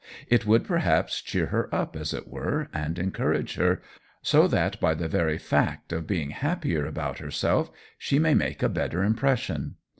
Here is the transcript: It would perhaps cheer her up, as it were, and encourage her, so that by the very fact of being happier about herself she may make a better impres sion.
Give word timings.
It 0.29 0.47
would 0.47 0.63
perhaps 0.65 1.21
cheer 1.21 1.45
her 1.45 1.69
up, 1.71 1.95
as 1.95 2.11
it 2.11 2.27
were, 2.27 2.69
and 2.73 2.97
encourage 2.97 3.53
her, 3.57 3.83
so 4.23 4.47
that 4.47 4.79
by 4.79 4.95
the 4.95 5.07
very 5.07 5.37
fact 5.37 5.93
of 5.93 6.07
being 6.07 6.31
happier 6.31 6.87
about 6.87 7.19
herself 7.19 7.69
she 7.99 8.17
may 8.17 8.33
make 8.33 8.63
a 8.63 8.67
better 8.69 9.07
impres 9.07 9.37
sion. 9.37 9.75